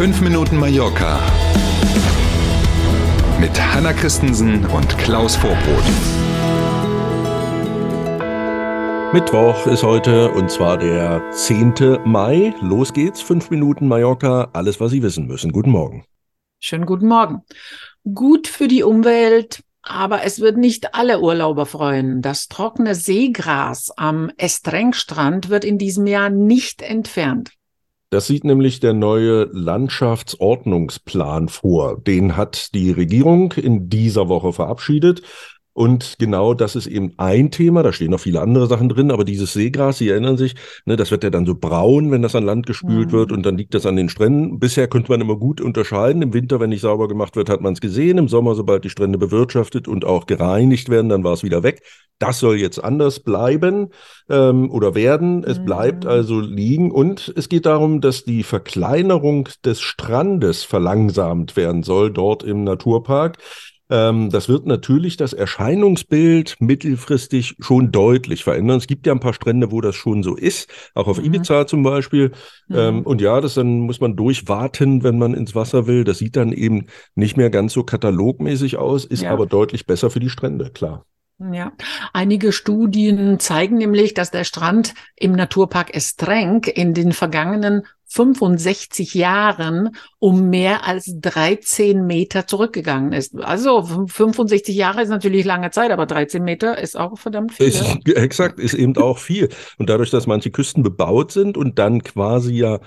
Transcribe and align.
5 0.00 0.22
Minuten 0.22 0.56
Mallorca 0.56 1.20
mit 3.38 3.50
Hanna 3.60 3.92
Christensen 3.92 4.64
und 4.64 4.96
Klaus 4.96 5.36
Vorbrot. 5.36 5.84
Mittwoch 9.12 9.66
ist 9.66 9.82
heute 9.82 10.30
und 10.30 10.50
zwar 10.50 10.78
der 10.78 11.30
10. 11.32 11.98
Mai. 12.06 12.54
Los 12.62 12.94
geht's, 12.94 13.20
5 13.20 13.50
Minuten 13.50 13.88
Mallorca, 13.88 14.48
alles 14.54 14.80
was 14.80 14.90
Sie 14.90 15.02
wissen 15.02 15.26
müssen. 15.26 15.52
Guten 15.52 15.70
Morgen. 15.70 16.06
Schönen 16.60 16.86
guten 16.86 17.06
Morgen. 17.06 17.42
Gut 18.14 18.48
für 18.48 18.68
die 18.68 18.82
Umwelt, 18.82 19.62
aber 19.82 20.24
es 20.24 20.40
wird 20.40 20.56
nicht 20.56 20.94
alle 20.94 21.20
Urlauber 21.20 21.66
freuen. 21.66 22.22
Das 22.22 22.48
trockene 22.48 22.94
Seegras 22.94 23.90
am 23.98 24.30
Estrengstrand 24.38 25.50
wird 25.50 25.66
in 25.66 25.76
diesem 25.76 26.06
Jahr 26.06 26.30
nicht 26.30 26.80
entfernt. 26.80 27.50
Das 28.10 28.26
sieht 28.26 28.42
nämlich 28.42 28.80
der 28.80 28.92
neue 28.92 29.44
Landschaftsordnungsplan 29.52 31.48
vor. 31.48 32.00
Den 32.00 32.36
hat 32.36 32.74
die 32.74 32.90
Regierung 32.90 33.52
in 33.52 33.88
dieser 33.88 34.28
Woche 34.28 34.52
verabschiedet. 34.52 35.22
Und 35.72 36.16
genau 36.18 36.52
das 36.54 36.74
ist 36.74 36.86
eben 36.86 37.12
ein 37.16 37.50
Thema. 37.50 37.82
Da 37.82 37.92
stehen 37.92 38.10
noch 38.10 38.20
viele 38.20 38.40
andere 38.40 38.66
Sachen 38.66 38.88
drin, 38.88 39.10
aber 39.10 39.24
dieses 39.24 39.52
Seegras, 39.52 39.98
Sie 39.98 40.08
erinnern 40.08 40.36
sich, 40.36 40.54
ne, 40.84 40.96
das 40.96 41.10
wird 41.10 41.22
ja 41.22 41.30
dann 41.30 41.46
so 41.46 41.54
braun, 41.54 42.10
wenn 42.10 42.22
das 42.22 42.34
an 42.34 42.44
Land 42.44 42.66
gespült 42.66 43.08
mhm. 43.08 43.12
wird 43.12 43.32
und 43.32 43.46
dann 43.46 43.56
liegt 43.56 43.74
das 43.74 43.86
an 43.86 43.96
den 43.96 44.08
Stränden. 44.08 44.58
Bisher 44.58 44.88
könnte 44.88 45.12
man 45.12 45.20
immer 45.20 45.36
gut 45.36 45.60
unterscheiden. 45.60 46.22
Im 46.22 46.34
Winter, 46.34 46.58
wenn 46.58 46.70
nicht 46.70 46.80
sauber 46.80 47.06
gemacht 47.06 47.36
wird, 47.36 47.48
hat 47.48 47.60
man 47.60 47.74
es 47.74 47.80
gesehen. 47.80 48.18
Im 48.18 48.28
Sommer, 48.28 48.54
sobald 48.54 48.84
die 48.84 48.90
Strände 48.90 49.18
bewirtschaftet 49.18 49.86
und 49.86 50.04
auch 50.04 50.26
gereinigt 50.26 50.88
werden, 50.88 51.08
dann 51.08 51.22
war 51.22 51.34
es 51.34 51.44
wieder 51.44 51.62
weg. 51.62 51.82
Das 52.18 52.38
soll 52.40 52.56
jetzt 52.56 52.82
anders 52.82 53.20
bleiben 53.20 53.88
ähm, 54.28 54.70
oder 54.70 54.94
werden. 54.94 55.44
Es 55.44 55.58
mhm. 55.60 55.64
bleibt 55.64 56.04
also 56.06 56.40
liegen 56.40 56.90
und 56.90 57.32
es 57.36 57.48
geht 57.48 57.64
darum, 57.64 58.00
dass 58.00 58.24
die 58.24 58.42
Verkleinerung 58.42 59.48
des 59.64 59.80
Strandes 59.80 60.64
verlangsamt 60.64 61.56
werden 61.56 61.82
soll 61.82 62.10
dort 62.10 62.42
im 62.42 62.64
Naturpark. 62.64 63.38
Ähm, 63.90 64.30
das 64.30 64.48
wird 64.48 64.66
natürlich 64.66 65.16
das 65.16 65.32
Erscheinungsbild 65.32 66.56
mittelfristig 66.60 67.56
schon 67.60 67.90
deutlich 67.90 68.44
verändern. 68.44 68.78
Es 68.78 68.86
gibt 68.86 69.06
ja 69.06 69.12
ein 69.12 69.20
paar 69.20 69.34
Strände, 69.34 69.72
wo 69.72 69.80
das 69.80 69.96
schon 69.96 70.22
so 70.22 70.36
ist, 70.36 70.70
auch 70.94 71.08
auf 71.08 71.18
mhm. 71.18 71.26
Ibiza 71.26 71.66
zum 71.66 71.82
Beispiel. 71.82 72.32
Mhm. 72.68 72.76
Ähm, 72.76 73.02
und 73.02 73.20
ja, 73.20 73.40
das 73.40 73.54
dann 73.54 73.80
muss 73.80 74.00
man 74.00 74.16
durchwarten, 74.16 75.02
wenn 75.02 75.18
man 75.18 75.34
ins 75.34 75.54
Wasser 75.54 75.86
will. 75.86 76.04
Das 76.04 76.18
sieht 76.18 76.36
dann 76.36 76.52
eben 76.52 76.86
nicht 77.14 77.36
mehr 77.36 77.50
ganz 77.50 77.72
so 77.72 77.82
katalogmäßig 77.82 78.76
aus, 78.76 79.04
ist 79.04 79.22
ja. 79.22 79.32
aber 79.32 79.46
deutlich 79.46 79.86
besser 79.86 80.10
für 80.10 80.20
die 80.20 80.30
Strände, 80.30 80.70
klar. 80.70 81.04
Ja, 81.52 81.72
einige 82.12 82.52
Studien 82.52 83.40
zeigen 83.40 83.78
nämlich, 83.78 84.12
dass 84.12 84.30
der 84.30 84.44
Strand 84.44 84.92
im 85.16 85.32
Naturpark 85.32 85.94
Estrenk 85.94 86.68
in 86.68 86.92
den 86.92 87.12
vergangenen 87.12 87.86
65 88.10 89.14
Jahren 89.14 89.96
um 90.18 90.50
mehr 90.50 90.86
als 90.86 91.14
13 91.20 92.06
Meter 92.06 92.46
zurückgegangen 92.46 93.12
ist. 93.12 93.38
Also 93.40 93.82
65 93.84 94.74
Jahre 94.74 95.02
ist 95.02 95.08
natürlich 95.08 95.44
lange 95.44 95.70
Zeit, 95.70 95.92
aber 95.92 96.06
13 96.06 96.42
Meter 96.42 96.78
ist 96.78 96.98
auch 96.98 97.16
verdammt 97.18 97.52
viel. 97.52 97.68
Ist, 97.68 97.82
exakt, 98.08 98.58
ist 98.58 98.74
eben 98.74 98.96
auch 98.96 99.18
viel. 99.18 99.48
Und 99.78 99.88
dadurch, 99.88 100.10
dass 100.10 100.26
manche 100.26 100.50
Küsten 100.50 100.82
bebaut 100.82 101.30
sind 101.30 101.56
und 101.56 101.78
dann 101.78 102.02
quasi 102.02 102.54
ja 102.54 102.80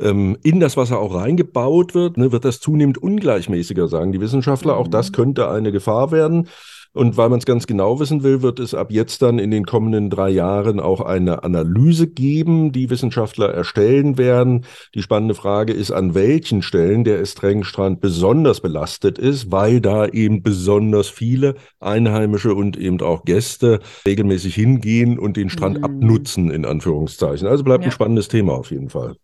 ähm, 0.00 0.36
in 0.42 0.60
das 0.60 0.76
Wasser 0.76 0.98
auch 0.98 1.14
reingebaut 1.14 1.94
wird, 1.94 2.16
ne, 2.16 2.32
wird 2.32 2.44
das 2.44 2.60
zunehmend 2.60 2.98
ungleichmäßiger, 2.98 3.88
sagen 3.88 4.12
die 4.12 4.20
Wissenschaftler. 4.20 4.74
Mhm. 4.74 4.80
Auch 4.80 4.88
das 4.88 5.12
könnte 5.12 5.50
eine 5.50 5.72
Gefahr 5.72 6.10
werden. 6.10 6.48
Und 6.96 7.18
weil 7.18 7.28
man 7.28 7.40
es 7.40 7.44
ganz 7.44 7.66
genau 7.66 8.00
wissen 8.00 8.22
will, 8.22 8.40
wird 8.40 8.58
es 8.58 8.72
ab 8.72 8.90
jetzt 8.90 9.20
dann 9.20 9.38
in 9.38 9.50
den 9.50 9.66
kommenden 9.66 10.08
drei 10.08 10.30
Jahren 10.30 10.80
auch 10.80 11.02
eine 11.02 11.44
Analyse 11.44 12.06
geben, 12.06 12.72
die 12.72 12.88
Wissenschaftler 12.88 13.50
erstellen 13.50 14.16
werden. 14.16 14.64
Die 14.94 15.02
spannende 15.02 15.34
Frage 15.34 15.74
ist, 15.74 15.90
an 15.90 16.14
welchen 16.14 16.62
Stellen 16.62 17.04
der 17.04 17.20
Estrengstrand 17.20 18.00
besonders 18.00 18.62
belastet 18.62 19.18
ist, 19.18 19.52
weil 19.52 19.82
da 19.82 20.06
eben 20.06 20.42
besonders 20.42 21.10
viele 21.10 21.56
Einheimische 21.80 22.54
und 22.54 22.78
eben 22.78 23.02
auch 23.02 23.26
Gäste 23.26 23.80
regelmäßig 24.06 24.54
hingehen 24.54 25.18
und 25.18 25.36
den 25.36 25.50
Strand 25.50 25.76
mhm. 25.76 25.84
abnutzen, 25.84 26.50
in 26.50 26.64
Anführungszeichen. 26.64 27.46
Also 27.46 27.62
bleibt 27.62 27.84
ja. 27.84 27.90
ein 27.90 27.92
spannendes 27.92 28.28
Thema 28.28 28.54
auf 28.54 28.70
jeden 28.70 28.88
Fall. 28.88 29.16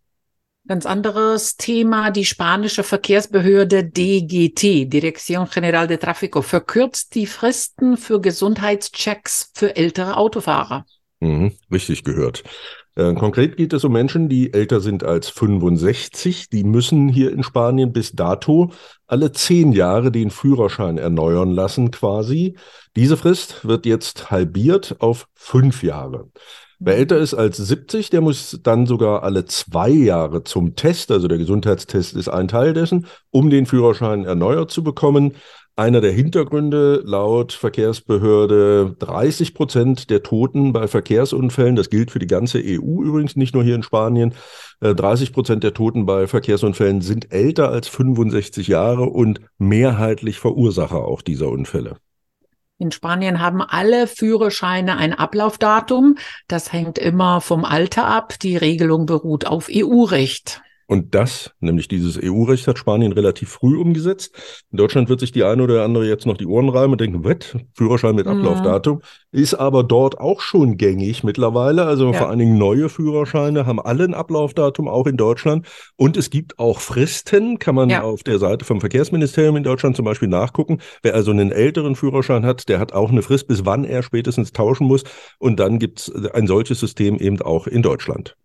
Ganz 0.69 0.87
anderes 0.87 1.57
Thema. 1.57 2.11
Die 2.13 2.25
spanische 2.25 2.85
Verkehrsbehörde 2.85 3.85
DGT, 3.85 4.87
Dirección 4.87 5.49
General 5.53 5.89
de 5.89 5.97
Tráfico, 5.97 6.41
verkürzt 6.41 7.17
die 7.17 7.27
Fristen 7.27 7.97
für 7.97 8.21
Gesundheitschecks 8.21 9.51
für 9.55 9.75
ältere 9.75 10.17
Autofahrer. 10.17 10.87
Mhm, 11.19 11.53
richtig 11.71 12.05
gehört. 12.05 12.45
Äh, 12.95 13.15
konkret 13.15 13.57
geht 13.57 13.73
es 13.73 13.85
um 13.85 13.93
Menschen, 13.93 14.29
die 14.29 14.53
älter 14.53 14.81
sind 14.81 15.03
als 15.03 15.31
65. 15.31 16.49
Die 16.51 16.63
müssen 16.63 17.09
hier 17.09 17.33
in 17.33 17.43
Spanien 17.43 17.93
bis 17.93 18.13
dato 18.13 18.71
alle 19.07 19.33
zehn 19.33 19.73
Jahre 19.73 20.13
den 20.13 20.31
Führerschein 20.31 20.99
erneuern 20.99 21.51
lassen 21.51 21.91
quasi. 21.91 22.57
Diese 22.95 23.17
Frist 23.17 23.67
wird 23.67 23.87
jetzt 23.87 24.31
halbiert 24.31 24.97
auf 25.01 25.27
fünf 25.35 25.83
Jahre. 25.83 26.29
Wer 26.85 26.97
älter 26.97 27.19
ist 27.19 27.35
als 27.35 27.59
70, 27.59 28.11
der 28.11 28.23
muss 28.23 28.59
dann 28.61 28.87
sogar 28.87 29.23
alle 29.23 29.45
zwei 29.45 29.89
Jahre 29.89 30.43
zum 30.43 30.75
Test, 30.75 31.13
also 31.13 31.29
der 31.29 31.39
Gesundheitstest 31.39 32.17
ist 32.17 32.29
ein 32.29 32.49
Teil 32.49 32.73
dessen, 32.73 33.07
um 33.31 33.51
den 33.51 33.67
Führerschein 33.67 34.25
erneuert 34.25 34.73
zu 34.73 34.83
bekommen. 34.83 35.35
Einer 35.77 36.01
der 36.01 36.11
Hintergründe 36.11 37.01
laut 37.05 37.53
Verkehrsbehörde 37.53 38.97
30 38.99 39.55
Prozent 39.55 40.11
der 40.11 40.25
Toten 40.25 40.73
bei 40.73 40.89
Verkehrsunfällen, 40.89 41.77
das 41.77 41.89
gilt 41.89 42.11
für 42.11 42.19
die 42.19 42.27
ganze 42.27 42.59
EU 42.59 43.05
übrigens, 43.05 43.37
nicht 43.37 43.55
nur 43.55 43.63
hier 43.63 43.77
in 43.77 43.85
Spanien, 43.85 44.35
30 44.81 45.29
äh, 45.29 45.33
Prozent 45.33 45.63
der 45.63 45.75
Toten 45.75 46.05
bei 46.05 46.27
Verkehrsunfällen 46.27 47.01
sind 47.01 47.33
älter 47.33 47.69
als 47.69 47.87
65 47.87 48.67
Jahre 48.67 49.05
und 49.05 49.41
mehrheitlich 49.57 50.41
Verursacher 50.41 51.05
auch 51.05 51.23
dieser 51.23 51.49
Unfälle. 51.49 51.95
In 52.83 52.91
Spanien 52.91 53.41
haben 53.41 53.63
alle 53.63 54.09
Führerscheine 54.09 54.97
ein 54.97 55.15
Ablaufdatum. 55.15 56.17
Das 56.49 56.73
hängt 56.73 56.99
immer 56.99 57.41
vom 57.41 57.65
Alter 57.65 58.07
ab. 58.09 58.41
Die 58.43 58.57
Regelung 58.57 59.07
beruht 59.07 59.47
auf 59.47 59.69
EU-Recht. 59.71 60.63
Und 60.93 61.15
das, 61.15 61.53
nämlich 61.61 61.89
dieses 61.89 62.21
EU-Recht, 62.23 62.69
hat 62.69 62.77
Spanien 62.77 63.13
relativ 63.13 63.49
früh 63.49 63.79
umgesetzt. 63.79 64.37
In 64.71 64.77
Deutschland 64.77 65.09
wird 65.09 65.21
sich 65.21 65.33
die 65.33 65.43
eine 65.43 65.63
oder 65.63 65.85
andere 65.85 66.07
jetzt 66.07 66.27
noch 66.27 66.37
die 66.37 66.45
Ohren 66.45 66.69
reiben 66.69 66.93
und 66.93 67.01
denken, 67.01 67.25
wett, 67.25 67.57
Führerschein 67.73 68.15
mit. 68.15 68.27
Ablaufdatum. 68.27 68.97
Mhm. 68.97 69.41
Ist 69.41 69.55
aber 69.55 69.85
dort 69.85 70.21
auch 70.21 70.43
schon 70.43 70.77
gängig 70.77 71.25
mittlerweile. 71.25 71.87
Also 71.87 72.13
ja. 72.13 72.19
vor 72.19 72.29
allen 72.29 72.41
Dingen 72.41 72.59
neue 72.59 72.91
Führerscheine 72.91 73.65
haben 73.65 73.81
alle 73.81 74.05
ein 74.05 74.13
Ablaufdatum, 74.13 74.87
auch 74.87 75.07
in 75.07 75.17
Deutschland. 75.17 75.67
Und 75.97 76.19
es 76.19 76.29
gibt 76.29 76.59
auch 76.59 76.81
Fristen, 76.81 77.59
kann 77.59 77.75
man 77.75 77.89
ja. 77.89 78.03
auf 78.03 78.23
der 78.23 78.39
Seite 78.39 78.67
vom 78.67 78.81
Verkehrsministerium 78.81 79.57
in 79.57 79.63
Deutschland 79.63 79.97
zum 79.97 80.05
Beispiel 80.05 80.29
nachgucken. 80.29 80.83
Wer 81.03 81.15
also 81.15 81.31
einen 81.31 81.53
älteren 81.53 81.97
Führerschein 81.97 82.45
hat, 82.45 82.69
der 82.69 82.79
hat 82.79 82.93
auch 82.93 83.11
eine 83.11 83.23
Frist, 83.23 83.49
bis 83.49 83.65
wann 83.65 83.85
er 83.85 84.03
spätestens 84.03 84.53
tauschen 84.53 84.89
muss. 84.89 85.05
Und 85.39 85.59
dann 85.59 85.79
gibt 85.79 86.01
es 86.01 86.27
ein 86.35 86.47
solches 86.47 86.81
System 86.81 87.17
eben 87.17 87.41
auch 87.41 87.67
in 87.67 87.81
Deutschland. 87.81 88.37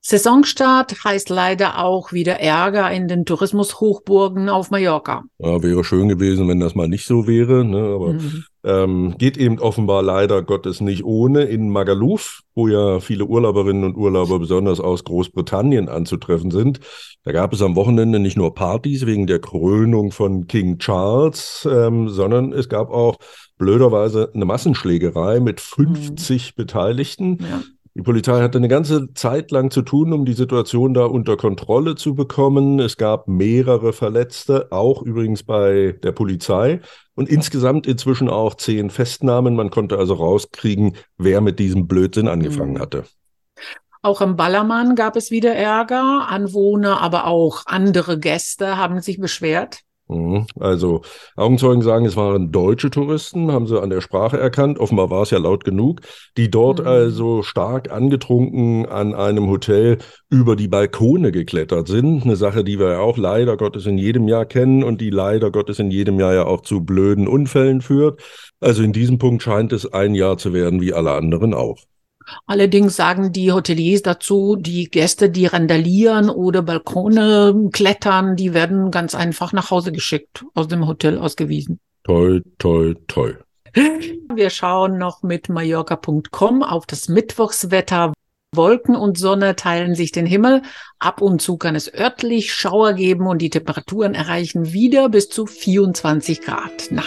Saisonstart 0.00 1.04
heißt 1.04 1.28
leider 1.28 1.84
auch 1.84 2.12
wieder 2.12 2.40
Ärger 2.40 2.90
in 2.90 3.08
den 3.08 3.24
Tourismushochburgen 3.24 4.48
auf 4.48 4.70
Mallorca. 4.70 5.24
Ja, 5.38 5.62
wäre 5.62 5.84
schön 5.84 6.08
gewesen, 6.08 6.48
wenn 6.48 6.60
das 6.60 6.74
mal 6.74 6.88
nicht 6.88 7.04
so 7.04 7.26
wäre, 7.26 7.64
ne? 7.64 7.78
aber 7.78 8.12
mhm. 8.14 8.44
ähm, 8.64 9.14
geht 9.18 9.36
eben 9.36 9.58
offenbar 9.58 10.02
leider 10.02 10.42
Gottes 10.42 10.80
nicht 10.80 11.04
ohne. 11.04 11.44
In 11.44 11.68
Magaluf, 11.68 12.42
wo 12.54 12.68
ja 12.68 13.00
viele 13.00 13.24
Urlauberinnen 13.26 13.84
und 13.84 13.96
Urlauber 13.96 14.38
besonders 14.38 14.80
aus 14.80 15.04
Großbritannien 15.04 15.88
anzutreffen 15.88 16.52
sind, 16.52 16.80
da 17.24 17.32
gab 17.32 17.52
es 17.52 17.60
am 17.60 17.76
Wochenende 17.76 18.20
nicht 18.20 18.36
nur 18.36 18.54
Partys 18.54 19.04
wegen 19.04 19.26
der 19.26 19.40
Krönung 19.40 20.12
von 20.12 20.46
King 20.46 20.78
Charles, 20.78 21.68
ähm, 21.70 22.08
sondern 22.08 22.52
es 22.52 22.68
gab 22.68 22.90
auch 22.90 23.16
blöderweise 23.58 24.30
eine 24.32 24.44
Massenschlägerei 24.44 25.40
mit 25.40 25.60
50 25.60 26.52
mhm. 26.52 26.56
Beteiligten. 26.56 27.38
Ja. 27.40 27.62
Die 27.98 28.04
Polizei 28.04 28.40
hatte 28.40 28.58
eine 28.58 28.68
ganze 28.68 29.12
Zeit 29.14 29.50
lang 29.50 29.72
zu 29.72 29.82
tun, 29.82 30.12
um 30.12 30.24
die 30.24 30.32
Situation 30.32 30.94
da 30.94 31.04
unter 31.06 31.36
Kontrolle 31.36 31.96
zu 31.96 32.14
bekommen. 32.14 32.78
Es 32.78 32.96
gab 32.96 33.26
mehrere 33.26 33.92
Verletzte, 33.92 34.70
auch 34.70 35.02
übrigens 35.02 35.42
bei 35.42 35.98
der 36.04 36.12
Polizei 36.12 36.80
und 37.16 37.28
insgesamt 37.28 37.88
inzwischen 37.88 38.28
auch 38.28 38.54
zehn 38.54 38.90
Festnahmen. 38.90 39.56
Man 39.56 39.70
konnte 39.70 39.98
also 39.98 40.14
rauskriegen, 40.14 40.94
wer 41.16 41.40
mit 41.40 41.58
diesem 41.58 41.88
Blödsinn 41.88 42.28
angefangen 42.28 42.74
mhm. 42.74 42.78
hatte. 42.78 43.02
Auch 44.00 44.20
im 44.20 44.36
Ballermann 44.36 44.94
gab 44.94 45.16
es 45.16 45.32
wieder 45.32 45.56
Ärger. 45.56 46.28
Anwohner, 46.28 47.00
aber 47.00 47.26
auch 47.26 47.64
andere 47.66 48.20
Gäste 48.20 48.76
haben 48.76 49.00
sich 49.00 49.18
beschwert. 49.18 49.80
Mhm. 50.08 50.46
Also 50.58 51.02
Augenzeugen 51.36 51.82
sagen, 51.82 52.06
es 52.06 52.16
waren 52.16 52.50
deutsche 52.50 52.90
Touristen, 52.90 53.52
haben 53.52 53.66
sie 53.66 53.80
an 53.80 53.90
der 53.90 54.00
Sprache 54.00 54.38
erkannt. 54.38 54.78
Offenbar 54.78 55.10
war 55.10 55.22
es 55.22 55.30
ja 55.30 55.38
laut 55.38 55.64
genug, 55.64 56.00
die 56.36 56.50
dort 56.50 56.80
mhm. 56.80 56.86
also 56.86 57.42
stark 57.42 57.92
angetrunken 57.92 58.86
an 58.86 59.14
einem 59.14 59.48
Hotel 59.48 59.98
über 60.30 60.56
die 60.56 60.68
Balkone 60.68 61.30
geklettert 61.30 61.88
sind. 61.88 62.24
Eine 62.24 62.36
Sache, 62.36 62.64
die 62.64 62.78
wir 62.78 62.92
ja 62.92 62.98
auch 63.00 63.18
leider 63.18 63.56
Gottes 63.56 63.86
in 63.86 63.98
jedem 63.98 64.28
Jahr 64.28 64.46
kennen 64.46 64.82
und 64.82 65.00
die 65.00 65.10
leider 65.10 65.50
Gottes 65.50 65.78
in 65.78 65.90
jedem 65.90 66.18
Jahr 66.18 66.34
ja 66.34 66.46
auch 66.46 66.62
zu 66.62 66.80
blöden 66.82 67.28
Unfällen 67.28 67.82
führt. 67.82 68.20
Also 68.60 68.82
in 68.82 68.92
diesem 68.92 69.18
Punkt 69.18 69.42
scheint 69.42 69.72
es 69.72 69.92
ein 69.92 70.14
Jahr 70.14 70.38
zu 70.38 70.52
werden 70.52 70.80
wie 70.80 70.92
alle 70.94 71.12
anderen 71.12 71.54
auch. 71.54 71.78
Allerdings 72.46 72.96
sagen 72.96 73.32
die 73.32 73.52
Hoteliers 73.52 74.02
dazu, 74.02 74.56
die 74.56 74.90
Gäste, 74.90 75.30
die 75.30 75.46
randalieren 75.46 76.30
oder 76.30 76.62
Balkone 76.62 77.70
klettern, 77.72 78.36
die 78.36 78.54
werden 78.54 78.90
ganz 78.90 79.14
einfach 79.14 79.52
nach 79.52 79.70
Hause 79.70 79.92
geschickt, 79.92 80.44
aus 80.54 80.68
dem 80.68 80.86
Hotel 80.86 81.18
ausgewiesen. 81.18 81.80
Toi, 82.04 82.40
toi, 82.58 82.94
toi. 83.06 83.34
Wir 84.34 84.50
schauen 84.50 84.98
noch 84.98 85.22
mit 85.22 85.48
Mallorca.com 85.48 86.62
auf 86.62 86.86
das 86.86 87.08
Mittwochswetter. 87.08 88.12
Wolken 88.54 88.96
und 88.96 89.18
Sonne 89.18 89.56
teilen 89.56 89.94
sich 89.94 90.10
den 90.10 90.24
Himmel. 90.24 90.62
Ab 90.98 91.20
und 91.20 91.42
zu 91.42 91.58
kann 91.58 91.74
es 91.74 91.92
örtlich 91.92 92.54
Schauer 92.54 92.94
geben 92.94 93.26
und 93.26 93.42
die 93.42 93.50
Temperaturen 93.50 94.14
erreichen 94.14 94.72
wieder 94.72 95.10
bis 95.10 95.28
zu 95.28 95.44
24 95.44 96.40
Grad. 96.40 96.88
Na, 96.90 97.04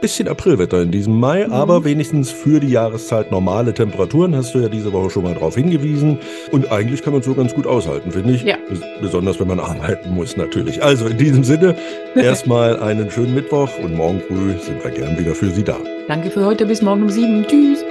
bisschen 0.00 0.28
Aprilwetter 0.28 0.82
in 0.82 0.90
diesem 0.90 1.18
Mai, 1.18 1.46
mhm. 1.46 1.52
aber 1.52 1.84
wenigstens 1.84 2.30
für 2.30 2.60
die 2.60 2.68
Jahreszeit 2.68 3.30
normale 3.30 3.74
Temperaturen, 3.74 4.34
hast 4.34 4.54
du 4.54 4.60
ja 4.60 4.68
diese 4.68 4.92
Woche 4.92 5.10
schon 5.10 5.24
mal 5.24 5.34
darauf 5.34 5.54
hingewiesen. 5.54 6.18
Und 6.52 6.70
eigentlich 6.70 7.02
kann 7.02 7.12
man 7.12 7.22
so 7.22 7.34
ganz 7.34 7.54
gut 7.54 7.66
aushalten, 7.66 8.12
finde 8.12 8.34
ich. 8.34 8.42
Ja. 8.42 8.56
Besonders 9.00 9.40
wenn 9.40 9.48
man 9.48 9.60
arbeiten 9.60 10.14
muss, 10.14 10.36
natürlich. 10.36 10.82
Also 10.82 11.06
in 11.06 11.18
diesem 11.18 11.44
Sinne, 11.44 11.74
erstmal 12.14 12.78
einen 12.80 13.10
schönen 13.10 13.34
Mittwoch 13.34 13.70
und 13.82 13.94
morgen 13.94 14.20
früh 14.26 14.52
sind 14.58 14.82
wir 14.82 14.90
gern 14.90 15.18
wieder 15.18 15.34
für 15.34 15.50
Sie 15.50 15.64
da. 15.64 15.76
Danke 16.06 16.30
für 16.30 16.44
heute, 16.44 16.66
bis 16.66 16.82
morgen 16.82 17.02
um 17.02 17.10
sieben. 17.10 17.44
Tschüss. 17.46 17.84